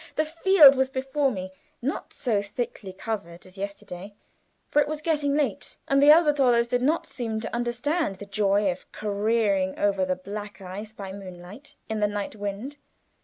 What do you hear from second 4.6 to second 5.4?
for it was getting